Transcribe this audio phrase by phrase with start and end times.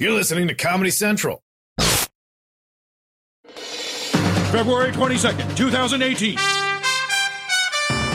[0.00, 1.42] You're listening to Comedy Central.
[4.52, 6.38] February 22nd, 2018.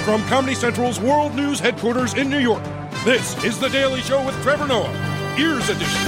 [0.05, 2.63] From Comedy Central's World News headquarters in New York,
[3.03, 6.01] this is The Daily Show with Trevor Noah, Ears Edition.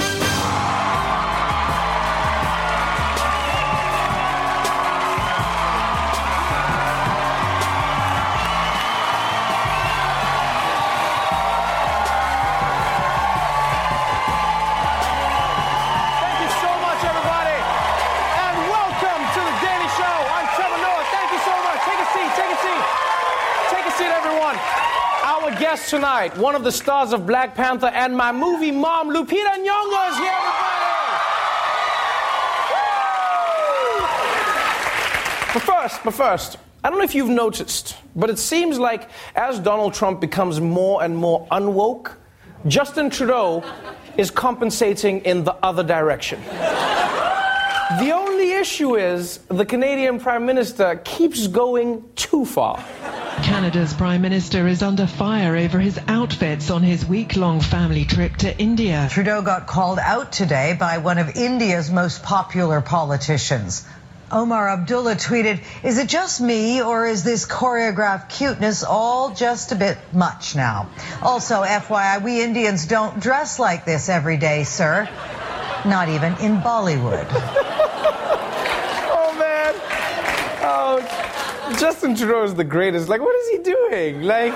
[24.26, 24.56] Everyone.
[25.22, 29.54] Our guest tonight, one of the stars of Black Panther and my movie mom, Lupita
[29.64, 30.76] Nyong'o, is here, everybody.
[35.54, 39.60] But first, but first, I don't know if you've noticed, but it seems like as
[39.60, 42.16] Donald Trump becomes more and more unwoke,
[42.66, 43.62] Justin Trudeau
[44.16, 46.40] is compensating in the other direction.
[48.00, 52.84] The only issue is the Canadian Prime Minister keeps going too far.
[53.46, 58.34] Canada's Prime Minister is under fire over his outfits on his week long family trip
[58.38, 59.06] to India.
[59.08, 63.86] Trudeau got called out today by one of India's most popular politicians.
[64.32, 69.76] Omar Abdullah tweeted, Is it just me or is this choreographed cuteness all just a
[69.76, 70.88] bit much now?
[71.22, 75.08] Also, FYI, we Indians don't dress like this every day, sir.
[75.84, 77.28] Not even in Bollywood.
[79.18, 79.74] Oh man.
[80.62, 81.26] Oh,
[81.78, 83.08] Justin Trudeau is the greatest.
[83.08, 84.22] Like, what is he doing?
[84.22, 84.52] Like,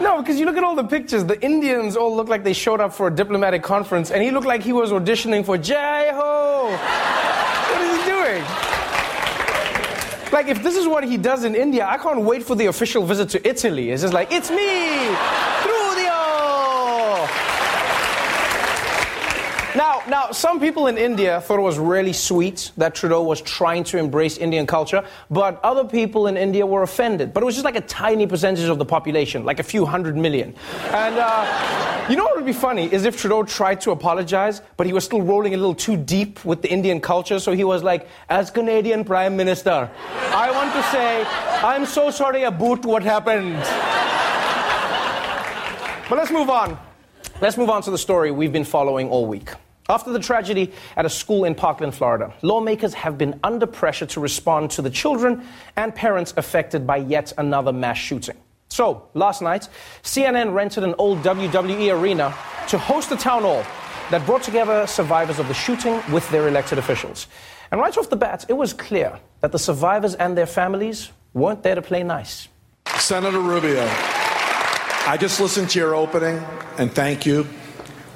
[0.00, 2.80] no, because you look at all the pictures, the Indians all look like they showed
[2.80, 6.70] up for a diplomatic conference, and he looked like he was auditioning for Jai Ho.
[7.70, 8.42] What is he doing?
[10.32, 13.04] Like, if this is what he does in India, I can't wait for the official
[13.06, 13.90] visit to Italy.
[13.90, 15.14] It's just like, it's me,
[15.62, 15.84] Trudeau.
[19.76, 23.82] Now, now, some people in India thought it was really sweet that Trudeau was trying
[23.84, 27.34] to embrace Indian culture, but other people in India were offended.
[27.34, 30.16] But it was just like a tiny percentage of the population, like a few hundred
[30.16, 30.54] million.
[30.90, 34.86] And uh, you know what would be funny is if Trudeau tried to apologize, but
[34.86, 37.40] he was still rolling a little too deep with the Indian culture.
[37.40, 39.90] So he was like, "As Canadian Prime Minister,
[40.30, 41.24] I want to say
[41.64, 43.56] I'm so sorry about what happened."
[46.08, 46.78] But let's move on.
[47.40, 49.50] Let's move on to the story we've been following all week.
[49.86, 54.20] After the tragedy at a school in Parkland, Florida, lawmakers have been under pressure to
[54.20, 55.46] respond to the children
[55.76, 58.36] and parents affected by yet another mass shooting.
[58.68, 59.68] So, last night,
[60.02, 62.34] CNN rented an old WWE arena
[62.68, 63.62] to host a town hall
[64.10, 67.26] that brought together survivors of the shooting with their elected officials.
[67.70, 71.62] And right off the bat, it was clear that the survivors and their families weren't
[71.62, 72.48] there to play nice.
[72.96, 76.42] Senator Rubio, I just listened to your opening
[76.78, 77.46] and thank you.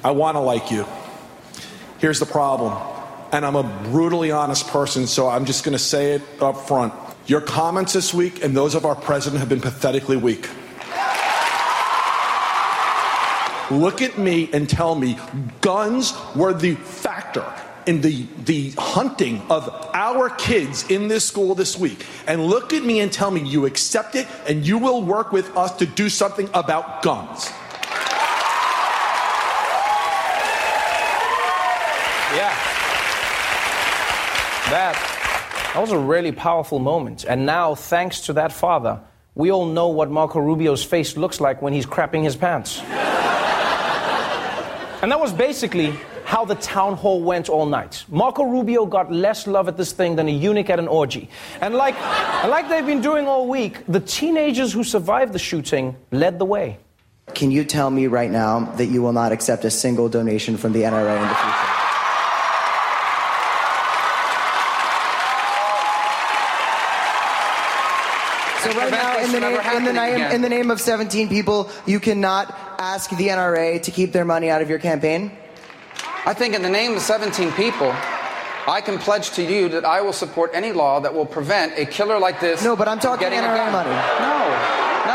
[0.03, 0.85] I want to like you.
[1.99, 2.81] Here's the problem,
[3.33, 6.93] and I'm a brutally honest person, so I'm just going to say it up front.
[7.27, 10.49] Your comments this week and those of our president have been pathetically weak.
[13.69, 15.19] Look at me and tell me
[15.59, 17.45] guns were the factor
[17.85, 22.05] in the, the hunting of our kids in this school this week.
[22.27, 25.55] And look at me and tell me you accept it and you will work with
[25.57, 27.51] us to do something about guns.
[32.35, 32.53] Yeah.
[34.69, 34.93] That,
[35.73, 37.25] that was a really powerful moment.
[37.27, 39.01] And now, thanks to that father,
[39.33, 42.79] we all know what Marco Rubio's face looks like when he's crapping his pants.
[45.01, 45.93] and that was basically
[46.29, 48.05] how the town hall went all night.
[48.07, 51.27] Marco Rubio got less love at this thing than a eunuch at an orgy.
[51.61, 55.95] And like, and like they've been doing all week, the teenagers who survived the shooting
[56.11, 56.77] led the way.
[57.33, 60.73] Can you tell me right now that you will not accept a single donation from
[60.73, 61.79] the NRA in the future?
[68.61, 71.69] So right now, in the, name, in, the name, in the name of 17 people,
[71.85, 75.31] you cannot ask the NRA to keep their money out of your campaign?
[76.25, 77.91] I think in the name of 17 people,
[78.67, 81.85] I can pledge to you that I will support any law that will prevent a
[81.85, 82.63] killer like this.
[82.63, 83.71] No, but I'm talking getting NRA gun.
[83.71, 83.89] money.
[83.89, 84.39] No.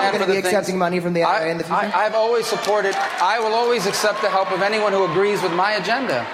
[0.02, 1.76] You're going to be the things- accepting money from the NRA I, in the future?
[1.78, 5.52] I, I've always supported, I will always accept the help of anyone who agrees with
[5.52, 6.26] my agenda.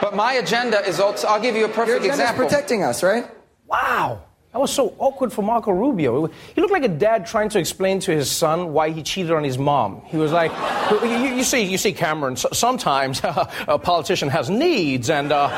[0.00, 2.44] But my agenda is also, I'll give you a perfect agenda's example.
[2.44, 3.26] protecting us, right?
[3.66, 4.22] Wow.
[4.52, 6.26] That was so awkward for Marco Rubio.
[6.54, 9.44] He looked like a dad trying to explain to his son why he cheated on
[9.44, 10.02] his mom.
[10.06, 10.50] He was like,
[11.02, 12.34] you, you- see, you see, Cameron.
[12.36, 15.48] Sometimes a politician has needs, and uh,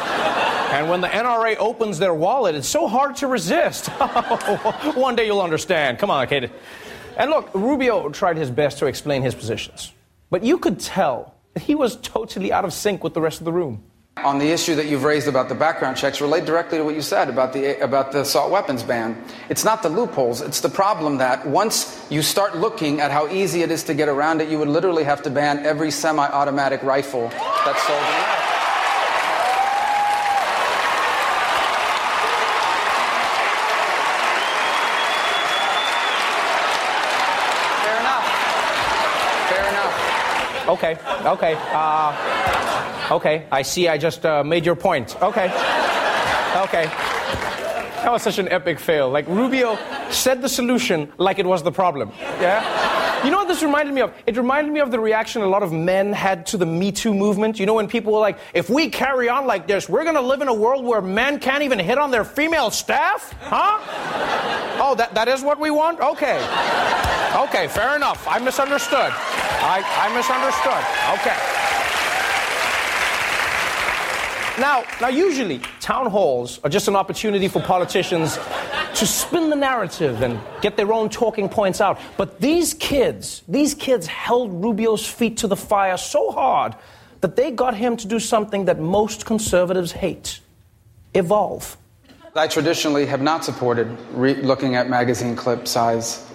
[0.72, 3.86] and when the NRA opens their wallet, it's so hard to resist.
[4.94, 5.98] One day you'll understand.
[5.98, 6.50] Come on, kid.
[7.16, 9.92] And look, Rubio tried his best to explain his positions,
[10.30, 13.44] but you could tell that he was totally out of sync with the rest of
[13.46, 13.82] the room.
[14.18, 17.00] On the issue that you've raised about the background checks, relate directly to what you
[17.00, 19.16] said about the about the assault weapons ban.
[19.48, 23.62] It's not the loopholes; it's the problem that once you start looking at how easy
[23.62, 27.30] it is to get around it, you would literally have to ban every semi-automatic rifle
[27.64, 28.38] that's sold in America.
[37.82, 38.26] Fair enough.
[39.48, 40.68] Fair enough.
[40.68, 41.56] Okay, okay.
[41.72, 42.81] Uh,
[43.16, 45.16] okay, I see I just uh, made your point.
[45.22, 45.46] Okay.
[46.56, 46.84] Okay.
[48.02, 49.08] That was such an epic fail.
[49.08, 49.78] Like, Rubio
[50.10, 52.10] said the solution like it was the problem.
[52.40, 53.24] Yeah?
[53.24, 54.12] You know what this reminded me of?
[54.26, 57.14] It reminded me of the reaction a lot of men had to the Me Too
[57.14, 57.60] movement.
[57.60, 60.42] You know, when people were like, if we carry on like this, we're to live
[60.42, 63.32] in a world where men can't even hit on their female staff?
[63.42, 63.78] Huh?
[64.82, 66.00] Oh, that, that is what we want?
[66.00, 66.38] Okay.
[67.46, 68.26] Okay, fair enough.
[68.26, 69.12] I misunderstood.
[69.14, 70.82] I, I misunderstood.
[71.20, 71.71] Okay.
[74.58, 78.38] Now, now, usually, town halls are just an opportunity for politicians
[78.96, 81.98] to spin the narrative and get their own talking points out.
[82.18, 86.74] But these kids, these kids held Rubio's feet to the fire so hard
[87.22, 90.40] that they got him to do something that most conservatives hate
[91.14, 91.78] evolve.
[92.34, 96.26] I traditionally have not supported re- looking at magazine clip size.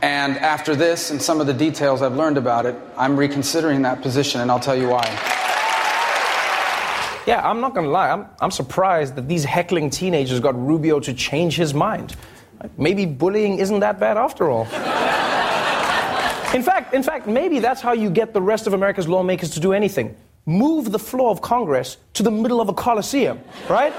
[0.00, 4.00] And after this and some of the details I've learned about it, I'm reconsidering that
[4.00, 5.43] position, and I'll tell you why.
[7.26, 8.10] Yeah, I'm not gonna lie.
[8.10, 12.16] I'm, I'm surprised that these heckling teenagers got Rubio to change his mind.
[12.76, 14.64] Maybe bullying isn't that bad after all.
[16.54, 19.60] In fact, in fact, maybe that's how you get the rest of America's lawmakers to
[19.60, 20.14] do anything.
[20.46, 23.92] Move the floor of Congress to the middle of a coliseum, right?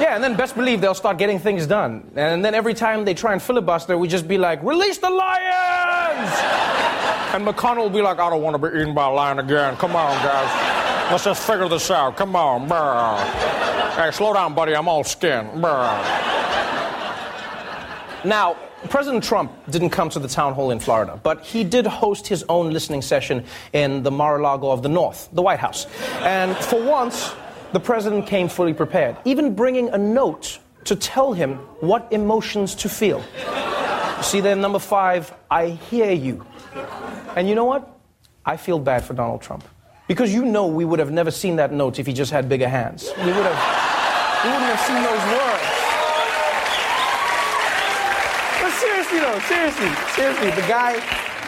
[0.00, 2.10] Yeah, and then best believe they'll start getting things done.
[2.16, 6.30] And then every time they try and filibuster, we just be like, release the lions!
[7.34, 9.76] And McConnell will be like, I don't want to be eaten by a lion again.
[9.76, 10.71] Come on, guys.
[11.12, 12.16] Let's just figure this out.
[12.16, 12.66] Come on.
[12.66, 14.02] Brr.
[14.02, 14.74] Hey, slow down, buddy.
[14.74, 15.46] I'm all skin.
[15.60, 16.00] Brr.
[18.24, 18.56] Now,
[18.88, 22.46] President Trump didn't come to the town hall in Florida, but he did host his
[22.48, 23.44] own listening session
[23.74, 25.84] in the Mar a Lago of the North, the White House.
[26.22, 27.34] And for once,
[27.74, 32.88] the president came fully prepared, even bringing a note to tell him what emotions to
[32.88, 33.22] feel.
[34.22, 36.46] See there, number five, I hear you.
[37.36, 38.00] And you know what?
[38.46, 39.62] I feel bad for Donald Trump.
[40.08, 42.68] Because you know we would have never seen that note if he just had bigger
[42.68, 43.10] hands.
[43.18, 45.68] We would have, we wouldn't have seen those words.
[48.60, 51.00] But seriously though, seriously, seriously, the guy,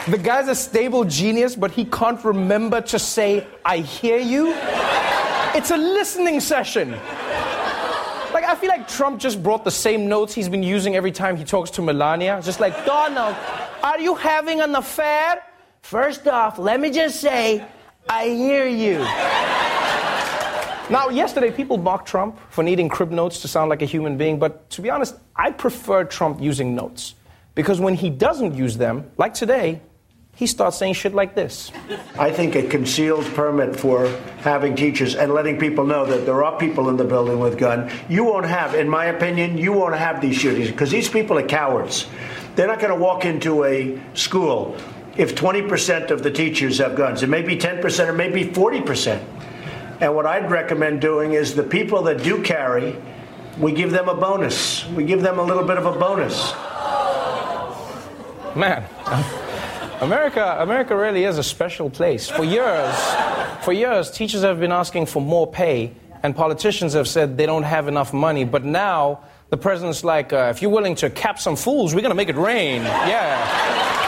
[0.08, 4.54] the guy's a stable genius, but he can't remember to say, I hear you.
[5.54, 6.92] It's a listening session.
[8.32, 11.36] Like, I feel like Trump just brought the same notes he's been using every time
[11.36, 12.40] he talks to Melania.
[12.42, 13.36] Just like, Donald,
[13.82, 15.40] are you having an affair?
[15.82, 17.64] First off, let me just say,
[18.08, 18.98] I hear you.
[20.90, 24.38] now, yesterday, people mocked Trump for needing crib notes to sound like a human being,
[24.38, 27.14] but to be honest, I prefer Trump using notes.
[27.54, 29.80] Because when he doesn't use them, like today,
[30.36, 31.70] he starts saying shit like this.
[32.18, 34.08] I think a concealed permit for
[34.38, 37.90] having teachers and letting people know that there are people in the building with gun.
[38.08, 41.46] You won't have, in my opinion, you won't have these shootings because these people are
[41.46, 42.06] cowards.
[42.56, 44.76] They're not going to walk into a school
[45.16, 47.22] if 20% of the teachers have guns.
[47.22, 49.22] It may be 10% or maybe 40%.
[50.00, 52.96] And what I'd recommend doing is the people that do carry,
[53.58, 54.86] we give them a bonus.
[54.88, 56.52] We give them a little bit of a bonus.
[58.56, 58.84] Man,
[60.00, 62.28] America, America really is a special place.
[62.28, 62.94] For years,
[63.62, 65.92] for years, teachers have been asking for more pay,
[66.22, 68.44] and politicians have said they don't have enough money.
[68.44, 72.10] But now, the president's like, uh, if you're willing to cap some fools, we're going
[72.10, 72.82] to make it rain.
[72.82, 74.03] Yeah.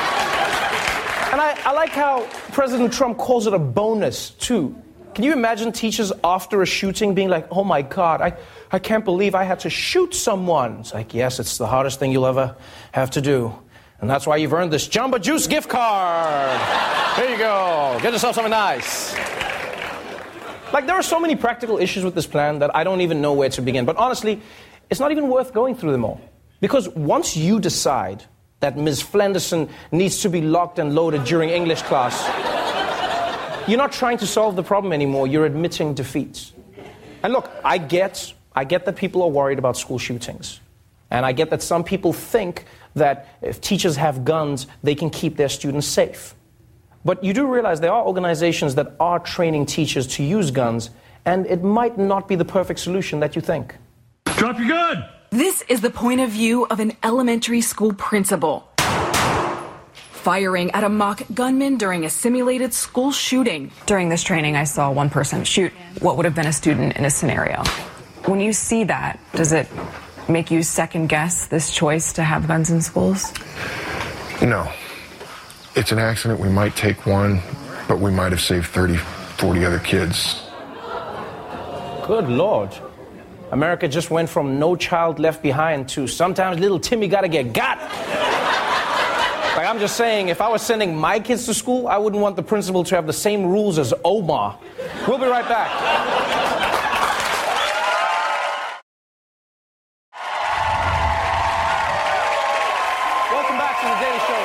[1.36, 4.74] And I, I like how President Trump calls it a bonus, too.
[5.14, 8.38] Can you imagine teachers after a shooting being like, oh my God, I,
[8.72, 10.78] I can't believe I had to shoot someone?
[10.80, 12.56] It's like, yes, it's the hardest thing you'll ever
[12.92, 13.54] have to do.
[14.00, 16.58] And that's why you've earned this Jamba Juice gift card.
[17.16, 17.98] Here you go.
[18.00, 19.14] Get yourself something nice.
[20.72, 23.34] Like, there are so many practical issues with this plan that I don't even know
[23.34, 23.84] where to begin.
[23.84, 24.40] But honestly,
[24.88, 26.18] it's not even worth going through them all.
[26.62, 28.24] Because once you decide
[28.60, 29.02] that Ms.
[29.02, 32.16] Flenderson needs to be locked and loaded during English class.
[33.68, 36.52] You're not trying to solve the problem anymore, you're admitting defeat.
[37.22, 40.60] And look, I get, I get that people are worried about school shootings.
[41.10, 45.36] And I get that some people think that if teachers have guns, they can keep
[45.36, 46.34] their students safe.
[47.04, 50.90] But you do realize there are organizations that are training teachers to use guns,
[51.25, 53.76] and it might not be the perfect solution that you think.
[54.36, 55.04] Drop your gun!
[55.30, 58.68] This is the point of view of an elementary school principal.
[60.12, 63.71] firing at a mock gunman during a simulated school shooting.
[63.87, 67.04] During this training, I saw one person shoot what would have been a student in
[67.04, 67.62] a scenario.
[68.25, 69.68] When you see that, does it
[70.28, 73.33] make you second guess this choice to have guns in schools?
[74.42, 74.68] No.
[75.76, 76.40] It's an accident.
[76.40, 77.40] We might take one,
[77.87, 80.42] but we might have saved 30, 40 other kids.
[82.04, 82.76] Good Lord.
[83.52, 87.78] America just went from no child left behind to sometimes little Timmy gotta get got.
[89.56, 92.34] like, I'm just saying, if I was sending my kids to school, I wouldn't want
[92.34, 94.58] the principal to have the same rules as Omar.
[95.06, 95.70] We'll be right back.
[103.30, 104.42] Welcome back to the Daily Show.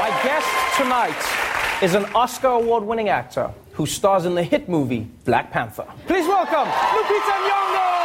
[0.00, 0.48] My guest
[0.78, 5.86] tonight is an Oscar award winning actor who stars in the hit movie Black Panther.
[6.06, 7.97] Please welcome Lupita Nyong'o!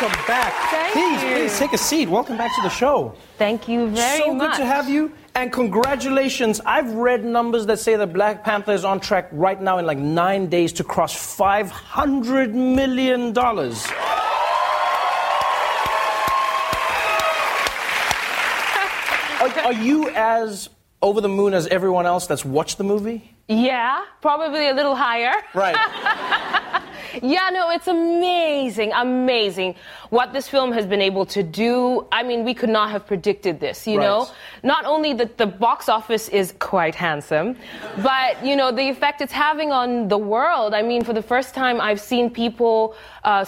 [0.00, 0.52] Welcome back.
[0.70, 1.34] Thank please, you.
[1.36, 2.08] please take a seat.
[2.08, 3.14] Welcome back to the show.
[3.36, 4.52] Thank you very so much.
[4.52, 6.60] good to have you, and congratulations.
[6.64, 9.98] I've read numbers that say that Black Panther is on track right now in like
[9.98, 13.86] nine days to cross five hundred million dollars.
[19.42, 20.68] Are, are you as
[21.02, 23.34] over the moon as everyone else that's watched the movie?
[23.48, 25.32] Yeah, probably a little higher.
[25.52, 25.74] Right.
[27.22, 29.76] Yeah, no, it's amazing, amazing
[30.10, 32.06] what this film has been able to do.
[32.10, 34.04] I mean, we could not have predicted this, you Right.
[34.04, 34.28] know?
[34.62, 37.56] Not only that the box office is quite handsome,
[38.02, 40.74] but, you know, the effect it's having on the world.
[40.74, 42.94] I mean, for the first time, I've seen people.
[43.24, 43.44] Uh,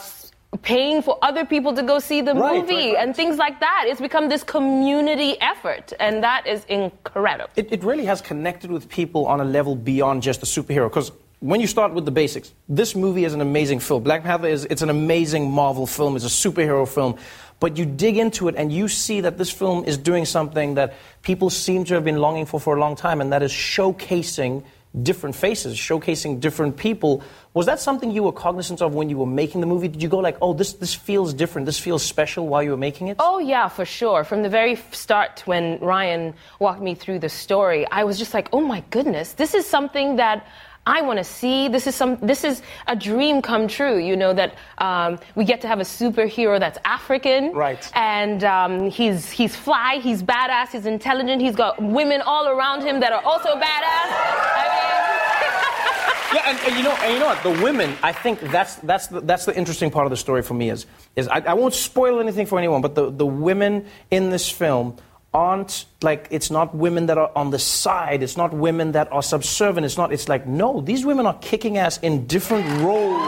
[0.63, 3.03] Paying for other people to go see the Right, movie right, right.
[3.03, 3.87] and things like that.
[3.89, 7.51] It's become this community effort, and that is incredible.
[7.57, 10.89] It, it really has connected with people on a level beyond just a superhero.
[10.89, 11.11] Because
[11.45, 14.03] when you start with the basics, this movie is an amazing film.
[14.03, 16.17] Black Panther is it's an amazing Marvel film.
[16.17, 17.19] It's a superhero film.
[17.61, 20.95] But you dig into it and you see that this film is doing something that
[21.21, 24.65] people seem to have been longing for for a long time, and that is showcasing
[25.03, 27.23] different faces, showcasing different people.
[27.53, 29.89] Was that something you were cognizant of when you were making the movie?
[29.89, 32.79] Did you go like, oh, this, this feels different, this feels special while you were
[32.79, 33.17] making it?
[33.19, 34.25] Oh, yeah, for sure.
[34.25, 38.49] From the very start, when Ryan walked me through the story, I was just like,
[38.55, 40.47] oh my goodness, this is something that.
[40.87, 41.69] I want to see.
[41.69, 42.19] This is some.
[42.21, 43.99] This is a dream come true.
[43.99, 47.91] You know that um, we get to have a superhero that's African, Right.
[47.95, 49.99] And um, he's he's fly.
[50.03, 50.73] He's badass.
[50.73, 51.41] He's intelligent.
[51.41, 53.61] He's got women all around him that are also badass.
[56.35, 57.43] yeah, and, and you know, and you know what?
[57.43, 60.55] The women, I think that's that's the, that's the interesting part of the story for
[60.55, 60.87] me is
[61.17, 64.97] is I, I won't spoil anything for anyone, but the, the women in this film
[65.35, 68.23] aren't like it's not women that are on the side.
[68.23, 69.85] It's not women that are subservient.
[69.85, 70.13] It's not.
[70.13, 73.21] It's like no, these women are kicking ass in different roles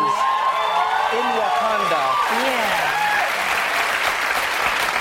[1.12, 2.04] in Wakanda.
[2.44, 2.84] Yeah.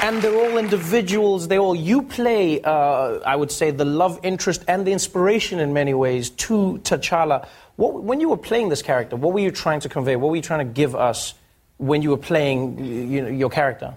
[0.04, 1.48] And they're all individuals.
[1.48, 2.62] They all you play.
[2.62, 7.48] Uh, I would say the love interest and the inspiration in many ways to T'Challa.
[7.76, 10.16] What, when you were playing this character, what were you trying to convey?
[10.16, 11.34] What were you trying to give us
[11.78, 13.96] when you were playing you know, your character?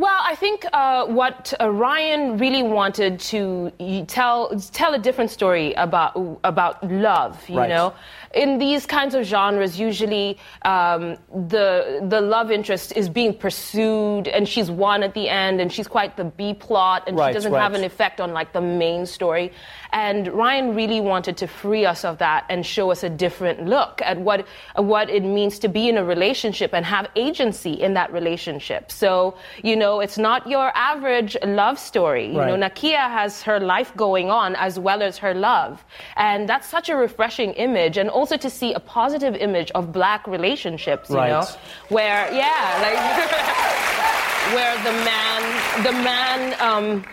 [0.00, 3.70] Well, I think uh, what uh, Ryan really wanted to
[4.06, 7.36] tell tell a different story about about love.
[7.50, 7.68] You Right.
[7.68, 7.92] know,
[8.32, 11.18] in these kinds of genres, usually um,
[11.50, 15.86] the the love interest is being pursued, and she's won at the end, and she's
[15.86, 17.60] quite the B plot, and Right, she doesn't right.
[17.62, 19.52] have an effect on like the main story.
[19.92, 24.00] And Ryan really wanted to free us of that and show us a different look
[24.02, 28.12] at what what it means to be in a relationship and have agency in that
[28.12, 28.90] relationship.
[28.92, 32.26] So you know, it's not your average love story.
[32.26, 32.56] You know.
[32.56, 35.84] Nakia has her life going on as well as her love,
[36.16, 37.96] and that's such a refreshing image.
[37.96, 41.10] And also to see a positive image of black relationships.
[41.10, 41.30] You Right.
[41.30, 41.46] know,
[41.88, 42.98] where yeah, like
[44.54, 47.04] where the man the man um,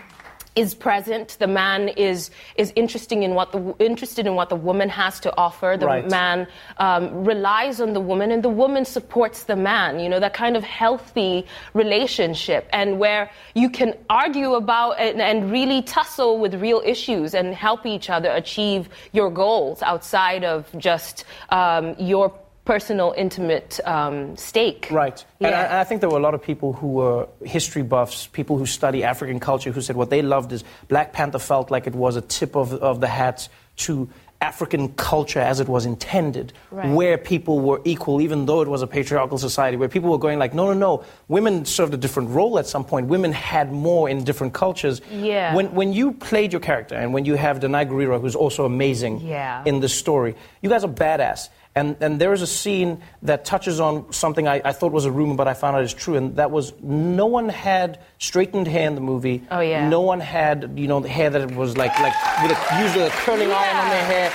[0.58, 1.36] is present.
[1.38, 2.30] The man is
[2.62, 3.60] is interesting in what the
[3.90, 5.76] interested in what the woman has to offer.
[5.78, 6.10] The Right.
[6.10, 6.38] man
[6.86, 9.90] um, relies on the woman, and the woman supports the man.
[10.02, 11.46] You know that kind of healthy
[11.82, 17.54] relationship, and where you can argue about and, and really tussle with real issues and
[17.54, 22.32] help each other achieve your goals outside of just um, your
[22.72, 24.88] personal, intimate um, stake.
[24.90, 25.24] Right.
[25.40, 25.64] And, I, Yeah.
[25.70, 28.66] and I think there were a lot of people who were history buffs, people who
[28.66, 32.14] study African culture, who said what they loved is Black Panther felt like it was
[32.16, 33.48] a tip of, of the hat
[33.86, 34.10] to
[34.42, 36.94] African culture as it was intended, Right.
[36.94, 40.38] where people were equal, even though it was a patriarchal society, where people were going
[40.38, 43.06] like, no, no, no, women served a different role at some point.
[43.08, 45.00] Women had more in different cultures.
[45.10, 45.54] Yeah.
[45.56, 49.20] When, when you played your character, and when you have Danai Gurira, who's also amazing
[49.22, 49.62] Yeah.
[49.64, 51.48] in the story, you guys are badass.
[51.78, 55.12] And, and there is a scene that touches on something I, I thought was a
[55.12, 58.88] rumor, but I found out is true, and that was no one had straightened hair
[58.88, 59.44] in the movie.
[59.48, 59.88] Oh, yeah.
[59.88, 63.10] No one had, you know, the hair that was like, like with a, usually a
[63.10, 64.30] curling iron on their hair.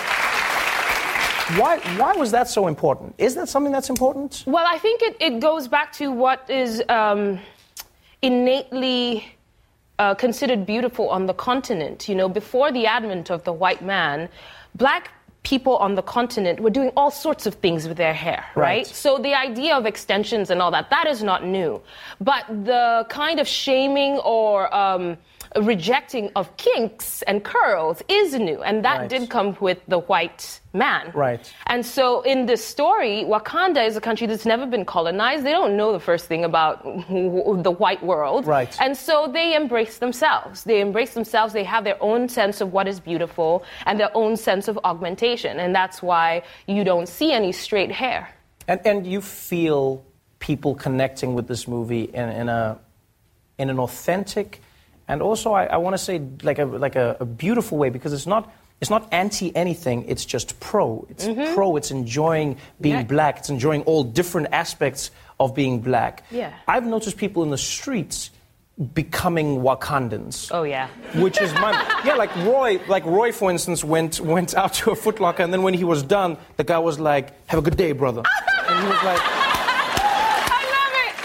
[1.59, 3.15] Why, why was that so important?
[3.17, 4.45] Is that something that's important?
[4.47, 7.39] Well, I think it, it goes back to what is um,
[8.21, 9.25] innately
[9.99, 12.07] uh, considered beautiful on the continent.
[12.07, 14.29] You know, before the advent of the white man,
[14.75, 15.11] black
[15.43, 18.63] people on the continent were doing all sorts of things with their hair, right?
[18.63, 18.87] Right.
[18.87, 21.81] So the idea of extensions and all that, that is not new.
[22.21, 25.17] But the kind of shaming or um,
[25.61, 28.61] rejecting of kinks and curls is new.
[28.63, 29.09] And that Right.
[29.09, 31.11] did come with the white man.
[31.13, 31.51] Right.
[31.67, 35.43] And so in this story, Wakanda is a country that's never been colonized.
[35.45, 38.47] They don't know the first thing about the white world.
[38.47, 38.75] Right.
[38.81, 40.63] And so they embrace themselves.
[40.63, 41.53] They embrace themselves.
[41.53, 45.59] They have their own sense of what is beautiful and their own sense of augmentation.
[45.59, 48.29] And that's why you don't see any straight hair.
[48.67, 50.03] And, and you feel
[50.39, 52.77] people connecting with this movie in, in, a,
[53.57, 54.61] in an authentic
[55.07, 58.13] and also, I, I want to say, like, a, like a, a beautiful way because
[58.13, 61.05] it's not, it's not anti anything, it's just pro.
[61.09, 61.53] It's Mhm.
[61.55, 63.03] pro, it's enjoying being Yeah.
[63.03, 66.23] black, it's enjoying all different aspects of being black.
[66.31, 66.51] Yeah.
[66.67, 68.29] I've noticed people in the streets
[68.93, 70.49] becoming Wakandans.
[70.51, 70.87] Oh, yeah.
[71.15, 71.71] Which is my
[72.03, 75.53] yeah, like Roy, like Roy, for instance, went went out to a Foot Locker, and
[75.53, 78.23] then when he was done, the guy was like, "Have a good day, brother,"
[78.67, 79.42] and he was like.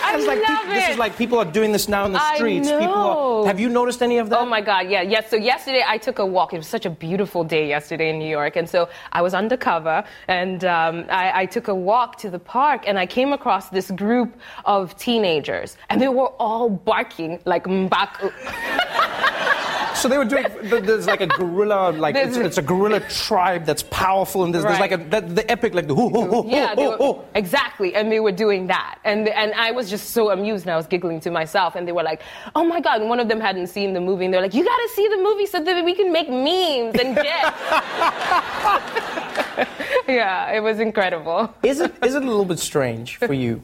[0.08, 2.68] I like This is like people are doing this now in the I streets.
[2.68, 3.42] People know.
[3.42, 4.40] are, have you noticed any of that?
[4.40, 5.30] Oh my God, yeah, yes.
[5.30, 6.52] So yesterday I took a walk.
[6.52, 10.04] It was such a beautiful day yesterday in New York, and so I was undercover,
[10.26, 13.90] and um, I, I took a walk to the park, and I came across this
[13.90, 14.34] group
[14.64, 18.32] of teenagers, and they were all barking like M'Baku.
[19.98, 20.46] So they were doing.
[20.62, 24.78] There's like a gorilla, like it's, it's a gorilla tribe that's powerful, and there's, there's
[24.78, 27.20] like a that, the epic, like the hoo hoo hoo Yeah, hoo were, hoo.
[27.34, 30.76] exactly, and they were doing that, and and I was just so amused, and I
[30.76, 32.22] was giggling to myself, and they were like,
[32.54, 34.64] "Oh my god!" And one of them hadn't seen the movie, and they're like, "You
[34.64, 37.54] got to see the movie so that we can make memes and get."
[40.08, 41.52] yeah, it was incredible.
[41.62, 43.62] Is it is it a little bit strange for you?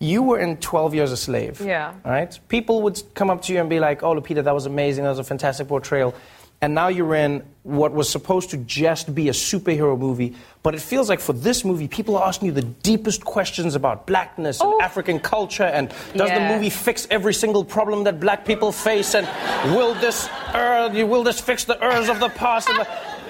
[0.00, 1.60] You were in 12 Years a Slave.
[1.60, 1.94] Yeah.
[2.04, 2.38] Right?
[2.48, 5.04] People would come up to you and be like, oh, Lupita, that was amazing.
[5.04, 6.14] That was a fantastic portrayal.
[6.60, 10.34] And now you're in what was supposed to just be a superhero movie.
[10.62, 14.06] But it feels like for this movie, people are asking you the deepest questions about
[14.06, 15.64] blackness and African culture.
[15.64, 16.48] And does Yeah.
[16.48, 19.14] the movie fix every single problem that black people face?
[19.14, 19.26] And
[19.74, 22.70] will this, uh, will this fix the errors of the past?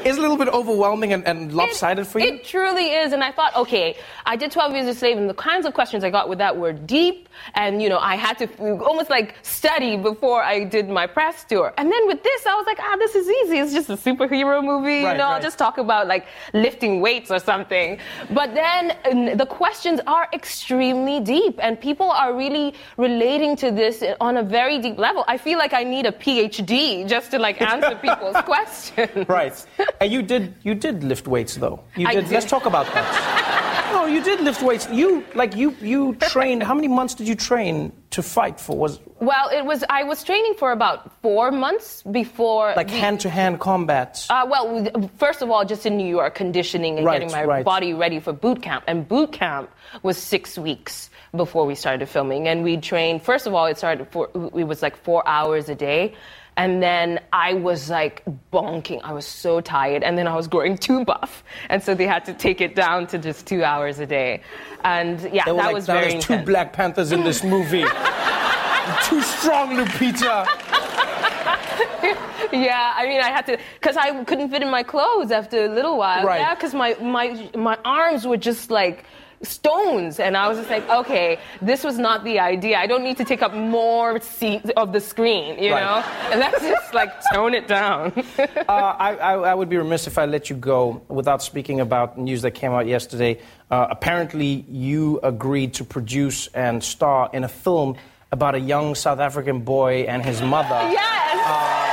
[0.05, 2.27] Is a little bit overwhelming and, and lopsided for you?
[2.27, 5.35] It truly is, and I thought, okay, I did 12 Years a Slave, and the
[5.35, 8.47] kinds of questions I got with that were deep, and you know, I had to
[8.85, 11.73] almost like study before I did my press tour.
[11.79, 13.59] And then with this, I was like, ah, this is easy.
[13.59, 15.29] It's just a superhero movie, Right, you know.
[15.29, 17.99] I'll just talk about like lifting weights or something.
[18.31, 24.37] But then the questions are extremely deep, and people are really relating to this on
[24.37, 25.25] a very deep level.
[25.29, 29.29] I feel like I need a PhD just to like answer people's questions.
[29.29, 29.55] Right.
[30.01, 31.83] And you did you did lift weights though.
[31.97, 32.25] You did.
[32.25, 32.33] did.
[32.33, 33.91] Let's talk about that.
[33.93, 34.89] no, you did lift weights.
[34.91, 36.63] You like you you trained.
[36.63, 38.77] How many months did you train to fight for?
[38.77, 39.85] Was Well, it was.
[39.89, 42.73] I was training for about four months before.
[42.77, 44.25] like hand to hand combat.
[44.31, 47.65] Uh, well, first of all, just in New York, conditioning and Right, getting my right.
[47.65, 48.85] body ready for boot camp.
[48.87, 49.71] And boot camp
[50.03, 52.47] was six weeks before we started filming.
[52.49, 55.75] And we trained, first of all, it started for, it was like four hours a
[55.75, 56.15] day.
[56.57, 59.01] And then I was like bonking.
[59.03, 60.05] I was so tired.
[60.05, 61.43] And then I was growing too buff.
[61.69, 64.41] And so they had to take it down to just two hours a day.
[64.85, 66.39] And yeah, that like, was "Now very there's two.
[66.39, 67.85] Black Panthers in this movie.
[69.05, 70.45] too strong, Lupita.
[72.53, 75.69] yeah, I mean, I had to because I couldn't fit in my clothes after a
[75.69, 76.25] little while.
[76.25, 76.41] Right.
[76.41, 79.05] Yeah, because my my my arms were just like
[79.45, 82.79] stones, and I was just like, okay, this was not the idea.
[82.79, 85.83] I don't need to take up more seats of the screen, you Right.
[85.83, 86.31] know.
[86.31, 88.13] And let's just like tone it down.
[88.39, 92.19] uh, I, I, I would be remiss if I let you go without speaking about
[92.19, 93.41] news that came out yesterday.
[93.71, 97.97] Uh, apparently, you agreed to produce and star in a film
[98.33, 100.91] about a young South African boy and his mother.
[100.91, 101.01] Yes.
[101.01, 101.39] It's insane.
[101.39, 101.84] Like, uh,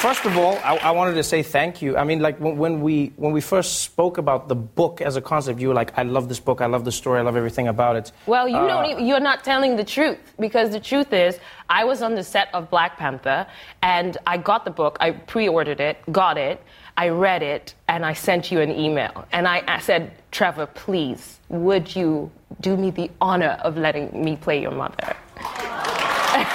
[0.00, 1.94] First of all, I, I, wanted to say thank you.
[1.98, 5.20] I mean, like when, when, we when we first spoke about the book as a
[5.20, 6.62] concept, you were like, "I love this book.
[6.62, 7.18] I love the story.
[7.18, 8.86] I love everything about it." Well, you uh, don't.
[8.86, 12.48] Even, you're not telling the truth because the truth is, I was on the set
[12.54, 13.46] of Black Panther,
[13.82, 14.96] and I got the book.
[15.00, 16.62] I pre-ordered it, got it.
[16.96, 21.40] I read it, and I sent you an email, and I, I said, "Trevor, please,
[21.50, 22.30] would you
[22.62, 25.14] do me the honor of letting me play your mother?"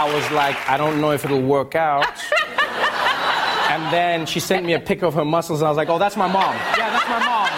[0.00, 2.06] I was like, I don't know if it'll work out.
[3.70, 5.98] and then she sent me a pic of her muscles, and I was like, oh,
[5.98, 6.54] that's my mom.
[6.78, 7.48] Yeah, that's my mom.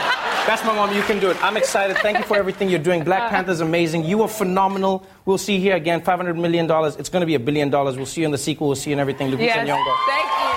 [0.44, 0.92] That's my mom.
[0.92, 1.37] You can do it.
[1.40, 1.98] I'm excited.
[1.98, 3.05] Thank you for everything you're doing.
[3.05, 3.31] Black uh-huh.
[3.31, 4.07] Panther's amazing.
[4.07, 5.07] You are phenomenal.
[5.24, 6.00] We'll see here again.
[6.00, 6.68] $500 million.
[6.98, 7.96] It's going to be a billion dollars.
[7.96, 8.66] We'll see you in the sequel.
[8.66, 9.31] We'll see you in everything.
[9.31, 9.68] Lupita yes.
[9.68, 9.94] Nyong'o.
[10.11, 10.50] Thank you.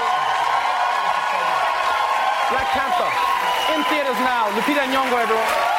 [2.50, 3.12] Black Panther.
[3.78, 4.50] In theaters now.
[4.58, 5.75] Lupita Nyong'o, everyone.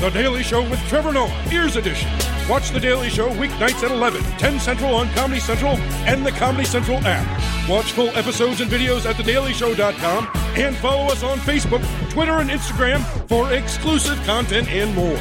[0.00, 2.08] The Daily Show with Trevor Noah, Ears Edition.
[2.48, 6.64] Watch The Daily Show weeknights at 11, 10 Central on Comedy Central and the Comedy
[6.64, 7.68] Central app.
[7.68, 13.00] Watch full episodes and videos at thedailyshow.com and follow us on Facebook, Twitter, and Instagram
[13.28, 15.18] for exclusive content and more.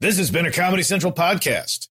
[0.00, 1.88] This has been a Comedy Central podcast.